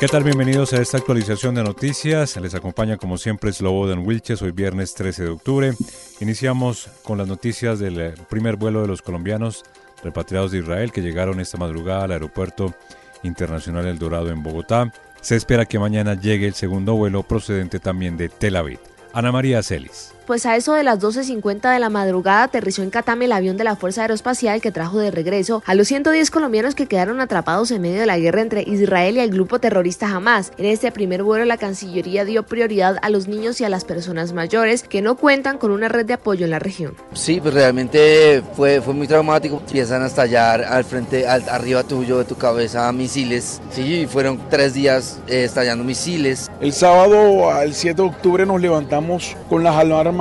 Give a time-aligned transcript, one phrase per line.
[0.00, 0.22] ¿Qué tal?
[0.22, 2.36] Bienvenidos a esta actualización de noticias.
[2.36, 5.72] Les acompaña como siempre Slobodan Wilches, hoy viernes 13 de octubre.
[6.20, 9.64] Iniciamos con las noticias del eh, primer vuelo de los colombianos
[10.04, 12.74] repatriados de Israel que llegaron esta madrugada al aeropuerto
[13.24, 14.92] internacional El Dorado en Bogotá.
[15.20, 18.78] Se espera que mañana llegue el segundo vuelo procedente también de Tel Aviv.
[19.12, 23.24] Ana María Celis pues a eso de las 12.50 de la madrugada aterrizó en Catame
[23.24, 26.84] el avión de la Fuerza Aeroespacial que trajo de regreso a los 110 colombianos que
[26.84, 30.52] quedaron atrapados en medio de la guerra entre Israel y el grupo terrorista Hamas.
[30.58, 34.34] En este primer vuelo la Cancillería dio prioridad a los niños y a las personas
[34.34, 36.94] mayores que no cuentan con una red de apoyo en la región.
[37.14, 39.62] Sí, pues realmente fue, fue muy traumático.
[39.66, 43.62] Empiezan a estallar al frente, al, arriba tuyo de tu cabeza misiles.
[43.70, 46.50] Sí, fueron tres días eh, estallando misiles.
[46.60, 50.17] El sábado al 7 de octubre nos levantamos con las alarmas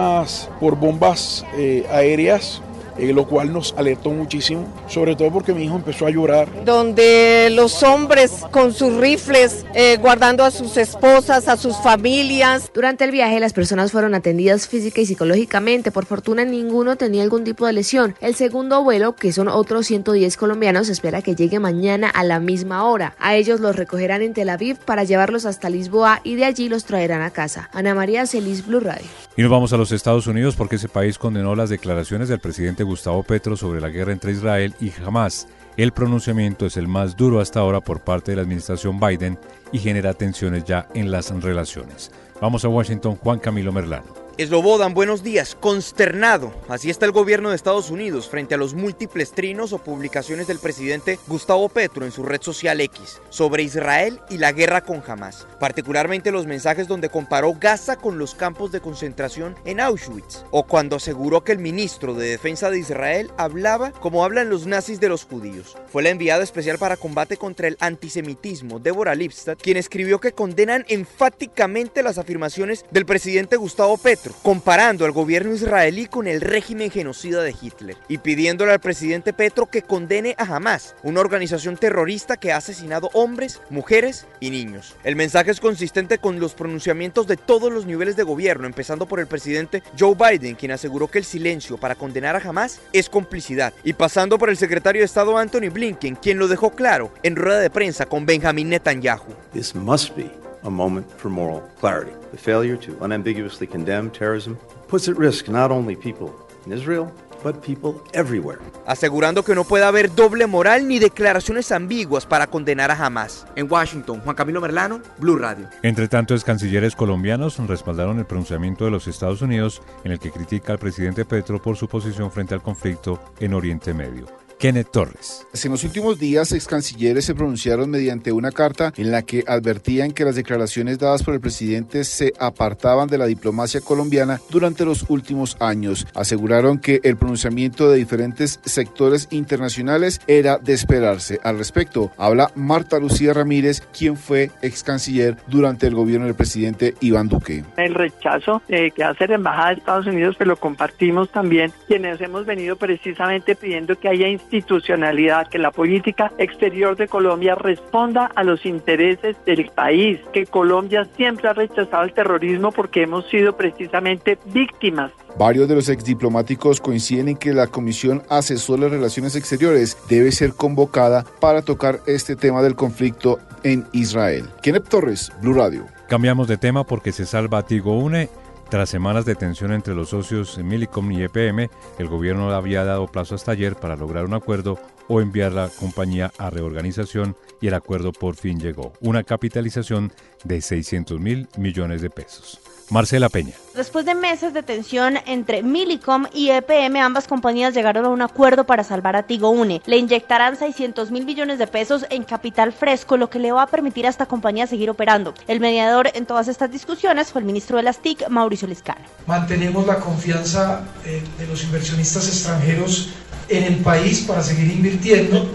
[0.59, 2.61] por bombas eh, aéreas
[2.97, 6.47] eh, lo cual nos alertó muchísimo, sobre todo porque mi hijo empezó a llorar.
[6.65, 12.71] Donde los hombres con sus rifles eh, guardando a sus esposas, a sus familias.
[12.73, 17.43] Durante el viaje las personas fueron atendidas física y psicológicamente, por fortuna ninguno tenía algún
[17.43, 18.15] tipo de lesión.
[18.21, 22.83] El segundo vuelo, que son otros 110 colombianos, espera que llegue mañana a la misma
[22.83, 23.15] hora.
[23.19, 26.85] A ellos los recogerán en Tel Aviv para llevarlos hasta Lisboa y de allí los
[26.85, 27.69] traerán a casa.
[27.73, 29.05] Ana María Celis, Blue Radio.
[29.35, 32.83] Y nos vamos a los Estados Unidos porque ese país condenó las declaraciones del presidente
[32.87, 35.47] Gustavo Petro sobre la guerra entre Israel y Hamas.
[35.77, 39.37] El pronunciamiento es el más duro hasta ahora por parte de la administración Biden
[39.71, 42.11] y genera tensiones ya en las relaciones.
[42.41, 44.26] Vamos a Washington, Juan Camilo Merlano.
[44.37, 45.57] Eslobodan, buenos días.
[45.59, 46.53] Consternado.
[46.69, 50.59] Así está el gobierno de Estados Unidos frente a los múltiples trinos o publicaciones del
[50.59, 55.47] presidente Gustavo Petro en su red social X sobre Israel y la guerra con Hamas.
[55.59, 60.43] Particularmente los mensajes donde comparó Gaza con los campos de concentración en Auschwitz.
[60.51, 64.99] O cuando aseguró que el ministro de Defensa de Israel hablaba como hablan los nazis
[64.99, 65.75] de los judíos.
[65.91, 70.85] Fue la enviada especial para combate contra el antisemitismo, Deborah Lipstadt, quien escribió que condenan
[70.89, 77.43] enfáticamente las afirmaciones del presidente Gustavo Petro comparando al gobierno israelí con el régimen genocida
[77.43, 82.51] de Hitler y pidiéndole al presidente Petro que condene a Hamas, una organización terrorista que
[82.51, 84.95] ha asesinado hombres, mujeres y niños.
[85.03, 89.19] El mensaje es consistente con los pronunciamientos de todos los niveles de gobierno, empezando por
[89.19, 93.73] el presidente Joe Biden, quien aseguró que el silencio para condenar a Hamas es complicidad,
[93.83, 97.59] y pasando por el secretario de Estado Anthony Blinken, quien lo dejó claro en rueda
[97.59, 99.33] de prensa con Benjamin Netanyahu.
[99.53, 102.11] This must be a moment for moral clarity.
[102.31, 104.57] The failure to unambiguously condemn terrorism
[104.87, 106.31] puts at risk not only people
[106.65, 107.11] in Israel,
[107.43, 108.59] but people everywhere.
[108.85, 113.45] Asegurando que no puede haber doble moral ni declaraciones ambiguas para condenar a Hamas.
[113.55, 115.67] En Washington, Juan Camilo Merlano, Blue Radio.
[115.83, 120.31] Entre tanto, es cancilleres colombianos respaldaron el pronunciamiento de los Estados Unidos en el que
[120.31, 124.36] critica al presidente Petro por su posición frente al conflicto en Oriente Medio.
[124.59, 125.47] Kenneth Torres.
[125.63, 130.11] En los últimos días, ex cancilleres se pronunciaron mediante una carta en la que advertían
[130.11, 135.09] que las declaraciones dadas por el presidente se apartaban de la diplomacia colombiana durante los
[135.09, 136.07] últimos años.
[136.13, 141.39] Aseguraron que el pronunciamiento de diferentes sectores internacionales era de esperarse.
[141.43, 146.93] Al respecto, habla Marta Lucía Ramírez, quien fue ex canciller durante el gobierno del presidente
[147.01, 147.63] Iván Duque.
[147.77, 152.45] El rechazo que hace la Embajada de Estados Unidos, pero lo compartimos también quienes hemos
[152.45, 158.65] venido precisamente pidiendo que haya institucionalidad, que la política exterior de Colombia responda a los
[158.65, 165.11] intereses del país, que Colombia siempre ha rechazado el terrorismo porque hemos sido precisamente víctimas
[165.37, 170.53] Varios de los exdiplomáticos coinciden en que la Comisión Asesora de Relaciones Exteriores debe ser
[170.53, 174.49] convocada para tocar este tema del conflicto en Israel.
[174.63, 175.85] Kenneth Torres, Blue Radio.
[176.07, 178.29] Cambiamos de tema porque se salva Tigo Une
[178.69, 181.69] tras semanas de tensión entre los socios Milicom y EPM,
[181.99, 186.31] el gobierno había dado plazo hasta ayer para lograr un acuerdo o enviar la compañía
[186.37, 188.93] a reorganización y el acuerdo por fin llegó.
[188.99, 190.11] Una capitalización
[190.43, 192.59] de 600 mil millones de pesos.
[192.89, 193.53] Marcela Peña.
[193.75, 198.65] Después de meses de tensión entre Milicom y EPM, ambas compañías llegaron a un acuerdo
[198.65, 199.81] para salvar a Tigo Une.
[199.85, 203.67] Le inyectarán 600 mil millones de pesos en capital fresco, lo que le va a
[203.67, 205.33] permitir a esta compañía seguir operando.
[205.47, 209.01] El mediador en todas estas discusiones fue el ministro de las TIC, Mauricio Liscano.
[209.25, 213.09] Mantenemos la confianza eh, de los inversionistas extranjeros
[213.49, 215.49] en el país para seguir invirtiendo.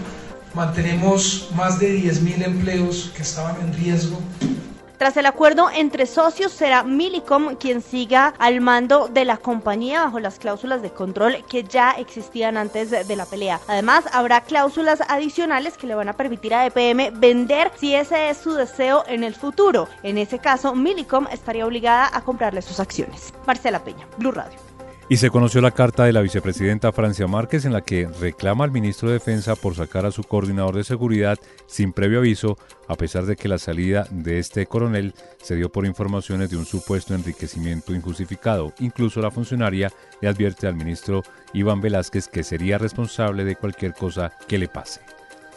[0.53, 4.19] Mantenemos más de 10 mil empleos que estaban en riesgo
[5.03, 10.21] tras el acuerdo entre socios, será Milicom quien siga al mando de la compañía bajo
[10.21, 13.59] las cláusulas de control que ya existían antes de la pelea.
[13.67, 18.37] Además, habrá cláusulas adicionales que le van a permitir a EPM vender si ese es
[18.37, 19.89] su deseo en el futuro.
[20.03, 23.33] En ese caso, Milicom estaría obligada a comprarle sus acciones.
[23.45, 24.72] Marcela Peña, Blue Radio.
[25.13, 28.71] Y se conoció la carta de la vicepresidenta Francia Márquez en la que reclama al
[28.71, 31.37] ministro de Defensa por sacar a su coordinador de seguridad
[31.67, 32.57] sin previo aviso,
[32.87, 36.65] a pesar de que la salida de este coronel se dio por informaciones de un
[36.65, 38.73] supuesto enriquecimiento injustificado.
[38.79, 41.21] Incluso la funcionaria le advierte al ministro
[41.53, 45.12] Iván Velázquez que sería responsable de cualquier cosa que le pase.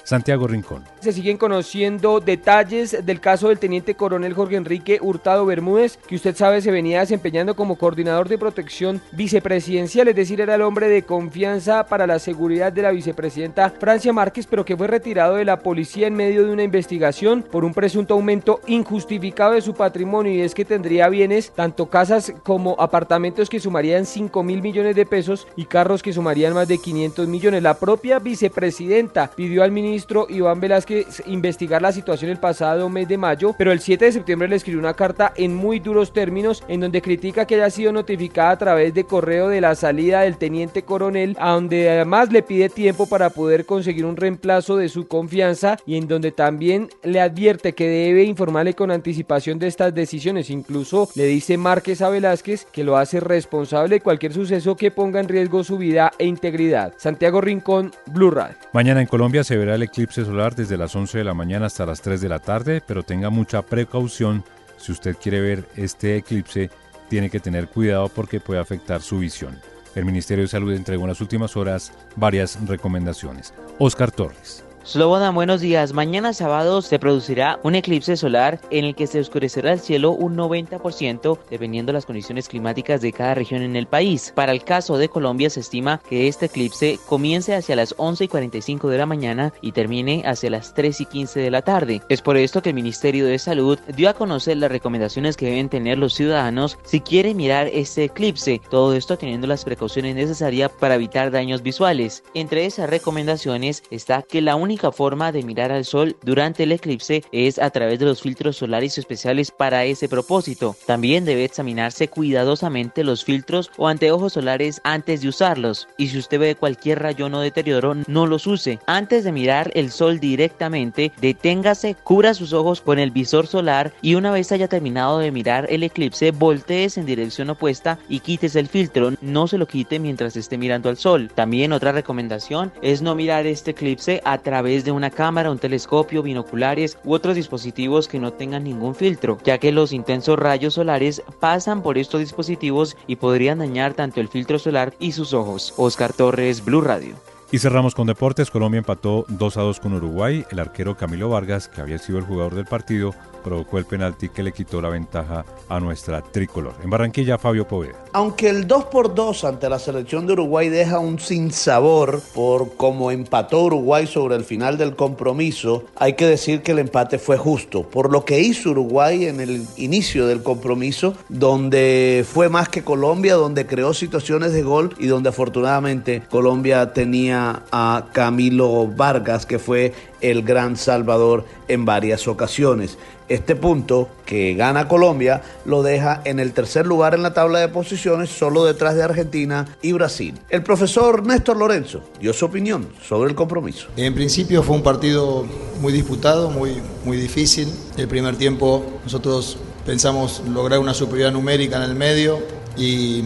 [0.06, 0.84] Santiago Rincón.
[1.00, 6.36] Se siguen conociendo detalles del caso del teniente coronel Jorge Enrique Hurtado Bermúdez, que usted
[6.36, 11.02] sabe se venía desempeñando como coordinador de protección vicepresidencial, es decir, era el hombre de
[11.02, 15.58] confianza para la seguridad de la vicepresidenta Francia Márquez, pero que fue retirado de la
[15.58, 20.40] policía en medio de una investigación por un presunto aumento injustificado de su patrimonio y
[20.40, 25.48] es que tendría bienes, tanto casas como apartamentos que sumarían 5 mil millones de pesos
[25.56, 27.60] y carros que sumarían más de 500 millones.
[27.60, 33.08] La propia vicepresidenta pidió al ministro ministro Iván Velázquez investigar la situación el pasado mes
[33.08, 36.62] de mayo, pero el 7 de septiembre le escribió una carta en muy duros términos
[36.68, 40.36] en donde critica que haya sido notificada a través de correo de la salida del
[40.36, 45.08] teniente coronel, a donde además le pide tiempo para poder conseguir un reemplazo de su
[45.08, 50.50] confianza y en donde también le advierte que debe informarle con anticipación de estas decisiones.
[50.50, 55.20] Incluso le dice Márquez a Velázquez que lo hace responsable de cualquier suceso que ponga
[55.20, 56.92] en riesgo su vida e integridad.
[56.98, 58.56] Santiago Rincón, Blue Radio.
[58.74, 61.86] Mañana en Colombia se verá el eclipse solar desde las 11 de la mañana hasta
[61.86, 64.44] las 3 de la tarde, pero tenga mucha precaución.
[64.76, 66.70] Si usted quiere ver este eclipse,
[67.08, 69.58] tiene que tener cuidado porque puede afectar su visión.
[69.94, 73.54] El Ministerio de Salud entregó en las últimas horas varias recomendaciones.
[73.78, 74.65] Oscar Torres.
[74.86, 75.92] Slobodan, buenos días.
[75.92, 80.36] Mañana sábado se producirá un eclipse solar en el que se oscurecerá el cielo un
[80.36, 84.32] 90% dependiendo de las condiciones climáticas de cada región en el país.
[84.36, 88.28] Para el caso de Colombia se estima que este eclipse comience hacia las 11 y
[88.28, 92.00] 45 de la mañana y termine hacia las 3 y 15 de la tarde.
[92.08, 95.68] Es por esto que el Ministerio de Salud dio a conocer las recomendaciones que deben
[95.68, 98.60] tener los ciudadanos si quieren mirar este eclipse.
[98.70, 102.22] Todo esto teniendo las precauciones necesarias para evitar daños visuales.
[102.34, 106.72] Entre esas recomendaciones está que la única única forma de mirar al sol durante el
[106.72, 110.76] eclipse es a través de los filtros solares especiales para ese propósito.
[110.84, 115.88] También debe examinarse cuidadosamente los filtros o anteojos solares antes de usarlos.
[115.96, 118.78] Y si usted ve cualquier rayón o deterioro, no los use.
[118.84, 124.14] Antes de mirar el sol directamente, deténgase, cubra sus ojos con el visor solar y
[124.14, 128.68] una vez haya terminado de mirar el eclipse, voltees en dirección opuesta y quites el
[128.68, 129.12] filtro.
[129.22, 131.30] No se lo quite mientras esté mirando al sol.
[131.34, 136.22] También otra recomendación es no mirar este eclipse a través de una cámara, un telescopio,
[136.22, 141.22] binoculares u otros dispositivos que no tengan ningún filtro, ya que los intensos rayos solares
[141.38, 145.72] pasan por estos dispositivos y podrían dañar tanto el filtro solar y sus ojos.
[145.76, 147.14] Oscar Torres, Blue Radio.
[147.56, 148.50] Y cerramos con deportes.
[148.50, 150.44] Colombia empató 2 a 2 con Uruguay.
[150.50, 154.42] El arquero Camilo Vargas, que había sido el jugador del partido, provocó el penalti que
[154.42, 156.74] le quitó la ventaja a nuestra tricolor.
[156.82, 157.94] En Barranquilla, Fabio Poveda.
[158.12, 163.12] Aunque el 2 por 2 ante la selección de Uruguay deja un sinsabor por cómo
[163.12, 167.84] empató Uruguay sobre el final del compromiso, hay que decir que el empate fue justo.
[167.84, 173.36] Por lo que hizo Uruguay en el inicio del compromiso, donde fue más que Colombia,
[173.36, 179.92] donde creó situaciones de gol y donde afortunadamente Colombia tenía a Camilo Vargas, que fue
[180.20, 182.98] el gran Salvador en varias ocasiones.
[183.28, 187.68] Este punto que gana Colombia lo deja en el tercer lugar en la tabla de
[187.68, 190.38] posiciones, solo detrás de Argentina y Brasil.
[190.48, 193.88] El profesor Néstor Lorenzo dio su opinión sobre el compromiso.
[193.96, 195.44] En principio fue un partido
[195.80, 197.68] muy disputado, muy, muy difícil.
[197.96, 202.38] El primer tiempo nosotros pensamos lograr una superioridad numérica en el medio,
[202.76, 203.22] y,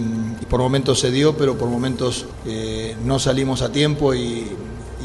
[0.49, 4.47] por momentos se dio, pero por momentos eh, no salimos a tiempo y,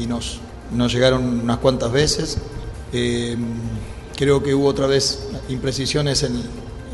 [0.06, 0.40] nos,
[0.72, 2.38] nos llegaron unas cuantas veces.
[2.92, 3.36] Eh,
[4.16, 6.42] creo que hubo otra vez imprecisiones en,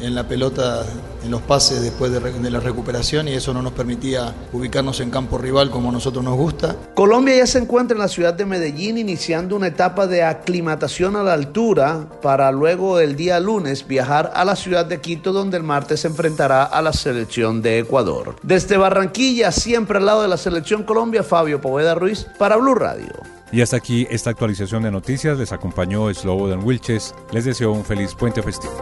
[0.02, 0.84] en la pelota,
[1.24, 5.10] en los pases después de, de, la recuperación y eso no nos permitía ubicarnos en
[5.10, 6.76] campo rival como a nosotros nos gusta.
[6.94, 11.22] Colombia ya se encuentra en la ciudad de Medellín iniciando una etapa de aclimatación a
[11.22, 15.62] la altura para luego el día lunes viajar a la ciudad de Quito donde el
[15.62, 18.36] martes se enfrentará a la selección de Ecuador.
[18.42, 23.12] Desde Barranquilla, siempre al lado de la selección Colombia, Fabio Poveda Ruiz para Blue Radio.
[23.52, 25.38] Y hasta aquí esta actualización de noticias.
[25.38, 27.14] Les acompañó Slobodan Wilches.
[27.32, 28.72] Les deseo un feliz puente festivo.